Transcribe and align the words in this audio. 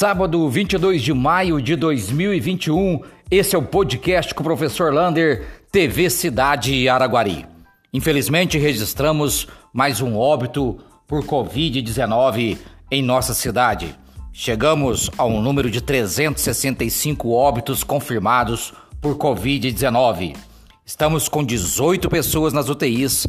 Sábado, 0.00 0.48
22 0.48 1.02
de 1.02 1.12
maio 1.12 1.60
de 1.60 1.76
2021, 1.76 3.02
esse 3.30 3.54
é 3.54 3.58
o 3.58 3.62
podcast 3.62 4.34
com 4.34 4.40
o 4.40 4.44
professor 4.44 4.94
Lander, 4.94 5.46
TV 5.70 6.08
Cidade 6.08 6.88
Araguari. 6.88 7.44
Infelizmente, 7.92 8.56
registramos 8.56 9.46
mais 9.74 10.00
um 10.00 10.16
óbito 10.16 10.78
por 11.06 11.22
Covid-19 11.22 12.56
em 12.90 13.02
nossa 13.02 13.34
cidade. 13.34 13.94
Chegamos 14.32 15.10
a 15.18 15.26
um 15.26 15.42
número 15.42 15.70
de 15.70 15.82
365 15.82 17.30
óbitos 17.30 17.84
confirmados 17.84 18.72
por 19.02 19.18
Covid-19. 19.18 20.34
Estamos 20.82 21.28
com 21.28 21.44
18 21.44 22.08
pessoas 22.08 22.54
nas 22.54 22.70
UTIs, 22.70 23.26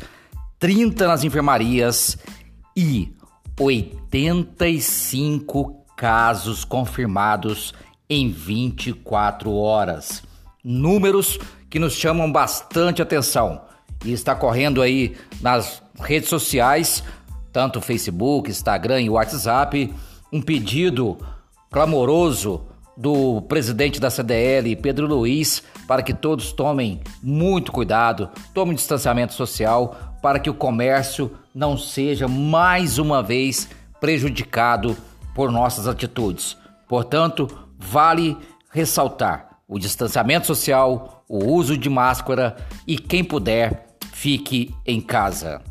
30 0.57 1.06
nas 1.06 1.25
enfermarias 1.25 2.18
e 2.78 3.14
85 3.60 5.80
casos 6.01 6.65
confirmados 6.65 7.75
em 8.10 8.32
24 8.32 9.54
horas. 9.54 10.24
Números 10.64 11.37
que 11.69 11.77
nos 11.77 11.93
chamam 11.93 12.32
bastante 12.32 13.04
atenção 13.04 13.61
e 14.04 14.11
está 14.11 14.33
correndo 14.33 14.82
aí 14.82 15.15
nas 15.41 15.79
redes 16.00 16.27
sociais, 16.27 17.04
tanto 17.54 17.79
Facebook, 17.79 18.50
Instagram 18.50 19.01
e 19.01 19.11
WhatsApp, 19.11 19.93
um 20.33 20.41
pedido 20.41 21.19
clamoroso 21.69 22.65
do 22.97 23.39
presidente 23.43 23.99
da 23.99 24.10
CDL, 24.10 24.75
Pedro 24.77 25.05
Luiz, 25.05 25.61
para 25.88 26.02
que 26.02 26.15
todos 26.15 26.52
tomem 26.52 26.99
muito 27.21 27.71
cuidado, 27.71 28.27
tomem 28.55 28.74
distanciamento 28.74 29.33
social, 29.33 30.18
para 30.19 30.39
que 30.39 30.49
o 30.49 30.55
comércio 30.55 31.29
não 31.54 31.77
seja 31.77 32.27
mais 32.27 32.97
uma 32.97 33.22
vez 33.22 33.69
prejudicado 33.99 34.97
por 35.33 35.51
nossas 35.51 35.87
atitudes. 35.87 36.57
Portanto, 36.87 37.47
vale 37.77 38.37
ressaltar 38.69 39.59
o 39.67 39.79
distanciamento 39.79 40.45
social, 40.47 41.23
o 41.29 41.45
uso 41.45 41.77
de 41.77 41.89
máscara 41.89 42.57
e 42.85 42.97
quem 42.97 43.23
puder, 43.23 43.88
fique 44.11 44.75
em 44.85 44.99
casa. 44.99 45.61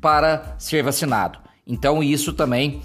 para 0.00 0.56
ser 0.58 0.82
vacinado. 0.82 1.38
Então 1.66 2.02
isso 2.02 2.32
também 2.32 2.80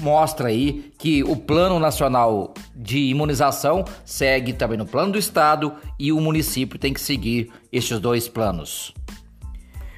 mostra 0.00 0.48
aí 0.48 0.92
que 0.98 1.22
o 1.24 1.34
Plano 1.34 1.78
Nacional 1.78 2.52
de 2.74 2.98
Imunização 2.98 3.84
segue 4.04 4.52
também 4.52 4.76
no 4.76 4.84
plano 4.84 5.12
do 5.12 5.18
estado 5.18 5.72
e 5.98 6.12
o 6.12 6.20
município 6.20 6.78
tem 6.78 6.92
que 6.92 7.00
seguir 7.00 7.50
estes 7.72 7.98
dois 7.98 8.28
planos. 8.28 8.92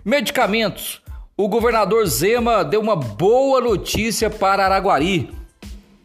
Medicamentos 0.05 1.03
o 1.43 1.49
governador 1.49 2.07
Zema 2.07 2.63
deu 2.63 2.83
uma 2.83 2.95
boa 2.95 3.63
notícia 3.63 4.29
para 4.29 4.63
Araguari. 4.63 5.31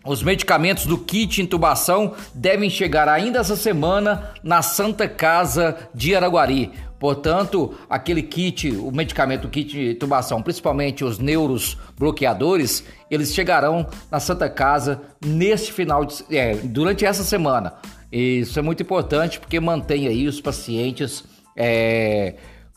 Os 0.06 0.24
medicamentos 0.24 0.86
do 0.86 0.98
kit 0.98 1.42
intubação 1.42 2.14
devem 2.34 2.70
chegar 2.70 3.10
ainda 3.10 3.40
essa 3.40 3.58
semana 3.58 4.32
na 4.42 4.62
Santa 4.62 5.10
Casa 5.10 5.90
de 5.94 6.16
Araguari. 6.16 6.72
Portanto, 6.98 7.76
aquele 7.90 8.24
kit, 8.24 8.72
o 8.78 8.90
medicamento 8.94 9.50
kit 9.50 9.78
intubação, 9.78 10.42
principalmente 10.42 11.04
os 11.04 11.20
neuros 11.20 11.78
bloqueadores, 12.00 12.86
eles 13.12 13.34
chegarão 13.34 13.86
na 14.10 14.22
Santa 14.22 14.50
Casa 14.50 15.02
neste 15.22 15.74
final 15.74 16.06
de, 16.06 16.24
é, 16.32 16.56
durante 16.56 17.06
essa 17.06 17.26
semana. 17.26 17.74
Isso 18.10 18.58
é 18.58 18.62
muito 18.62 18.82
importante 18.82 19.38
porque 19.38 19.60
mantém 19.60 20.08
aí 20.08 20.30
os 20.30 20.40
pacientes 20.40 21.26
é, 21.58 22.36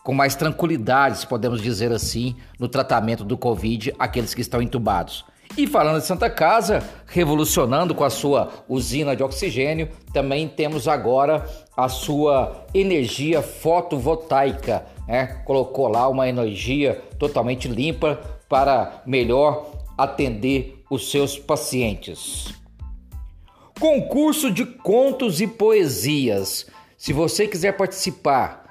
com 0.08 0.14
mais 0.14 0.34
tranquilidade, 0.34 1.18
se 1.18 1.26
podemos 1.26 1.60
dizer 1.60 1.92
assim, 1.92 2.34
no 2.58 2.66
tratamento 2.66 3.22
do 3.22 3.36
Covid, 3.36 3.94
aqueles 3.98 4.32
que 4.32 4.40
estão 4.40 4.62
entubados. 4.62 5.22
E 5.54 5.66
falando 5.66 6.00
de 6.00 6.06
Santa 6.06 6.30
Casa, 6.30 6.82
revolucionando 7.04 7.94
com 7.94 8.04
a 8.04 8.08
sua 8.08 8.48
usina 8.66 9.14
de 9.14 9.22
oxigênio, 9.22 9.90
também 10.10 10.48
temos 10.48 10.88
agora 10.88 11.46
a 11.76 11.90
sua 11.90 12.64
energia 12.72 13.42
fotovoltaica. 13.42 14.86
Né? 15.06 15.42
Colocou 15.44 15.88
lá 15.88 16.08
uma 16.08 16.26
energia 16.26 17.02
totalmente 17.18 17.68
limpa 17.68 18.18
para 18.48 19.02
melhor 19.04 19.70
atender 19.98 20.82
os 20.88 21.10
seus 21.10 21.38
pacientes. 21.38 22.54
Concurso 23.78 24.50
de 24.50 24.64
contos 24.64 25.42
e 25.42 25.46
poesias. 25.46 26.66
Se 26.96 27.12
você 27.12 27.46
quiser 27.46 27.76
participar 27.76 28.67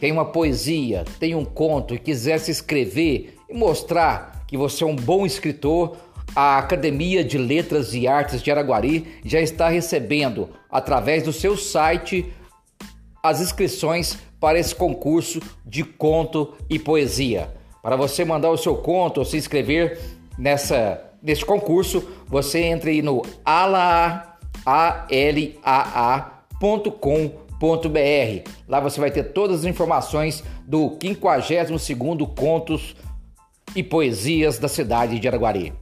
tem 0.00 0.12
uma 0.12 0.24
poesia, 0.24 1.04
tem 1.18 1.34
um 1.34 1.44
conto 1.44 1.94
e 1.94 1.98
quiser 1.98 2.38
se 2.38 2.50
escrever 2.50 3.36
e 3.48 3.54
mostrar 3.54 4.44
que 4.46 4.56
você 4.56 4.84
é 4.84 4.86
um 4.86 4.96
bom 4.96 5.26
escritor, 5.26 5.96
a 6.34 6.58
Academia 6.58 7.24
de 7.24 7.38
Letras 7.38 7.94
e 7.94 8.06
Artes 8.06 8.42
de 8.42 8.50
Araguari 8.50 9.06
já 9.24 9.40
está 9.40 9.68
recebendo, 9.68 10.50
através 10.70 11.22
do 11.22 11.32
seu 11.32 11.56
site, 11.56 12.26
as 13.22 13.40
inscrições 13.40 14.18
para 14.38 14.58
esse 14.58 14.74
concurso 14.74 15.40
de 15.64 15.82
conto 15.82 16.54
e 16.68 16.78
poesia. 16.78 17.54
Para 17.82 17.96
você 17.96 18.24
mandar 18.24 18.50
o 18.50 18.58
seu 18.58 18.76
conto 18.76 19.18
ou 19.18 19.24
se 19.24 19.36
inscrever 19.36 19.98
nessa, 20.38 21.02
nesse 21.22 21.44
concurso, 21.44 22.06
você 22.26 22.60
entre 22.60 23.00
no 23.00 23.22
alaa.com 23.44 24.86
br 26.58 27.45
Lá 28.68 28.80
você 28.80 29.00
vai 29.00 29.10
ter 29.10 29.24
todas 29.32 29.60
as 29.60 29.64
informações 29.64 30.42
do 30.66 30.96
52º 30.98 32.34
Contos 32.34 32.94
e 33.74 33.82
Poesias 33.82 34.58
da 34.58 34.68
cidade 34.68 35.18
de 35.18 35.28
Araguari. 35.28 35.72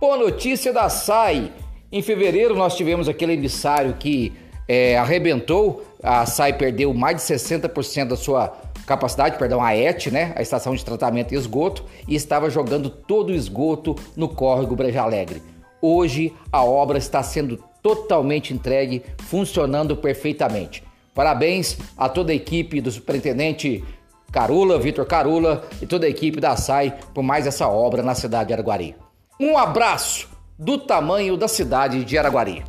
Boa 0.00 0.16
notícia 0.16 0.72
da 0.72 0.88
SAI. 0.88 1.52
Em 1.92 2.02
fevereiro 2.02 2.54
nós 2.56 2.76
tivemos 2.76 3.08
aquele 3.08 3.34
emissário 3.34 3.94
que 3.94 4.32
é, 4.68 4.96
arrebentou, 4.96 5.84
a 6.00 6.24
SAI 6.24 6.52
perdeu 6.52 6.94
mais 6.94 7.16
de 7.16 7.22
60% 7.22 8.08
da 8.08 8.16
sua 8.16 8.56
capacidade, 8.86 9.36
perdão, 9.36 9.62
a 9.62 9.76
ET, 9.76 10.06
né, 10.06 10.32
a 10.36 10.42
estação 10.42 10.74
de 10.74 10.84
tratamento 10.84 11.32
e 11.32 11.36
esgoto, 11.36 11.84
e 12.06 12.14
estava 12.14 12.48
jogando 12.48 12.88
todo 12.88 13.30
o 13.30 13.34
esgoto 13.34 13.96
no 14.16 14.28
córrego 14.28 14.76
Breja 14.76 15.02
Alegre. 15.02 15.42
Hoje 15.80 16.32
a 16.52 16.62
obra 16.62 16.98
está 16.98 17.22
sendo 17.22 17.62
totalmente 17.82 18.52
entregue, 18.52 19.02
funcionando 19.26 19.96
perfeitamente. 19.96 20.84
Parabéns 21.14 21.78
a 21.96 22.08
toda 22.08 22.32
a 22.32 22.34
equipe 22.34 22.80
do 22.80 22.90
superintendente 22.90 23.84
Carula, 24.30 24.78
Vitor 24.78 25.06
Carula 25.06 25.64
e 25.82 25.86
toda 25.86 26.06
a 26.06 26.08
equipe 26.08 26.40
da 26.40 26.56
SAI 26.56 26.94
por 27.12 27.22
mais 27.22 27.46
essa 27.46 27.68
obra 27.68 28.02
na 28.02 28.14
cidade 28.14 28.48
de 28.48 28.54
Araguari. 28.54 28.94
Um 29.38 29.58
abraço 29.58 30.28
do 30.58 30.78
tamanho 30.78 31.36
da 31.36 31.48
cidade 31.48 32.04
de 32.04 32.18
Araguari. 32.18 32.62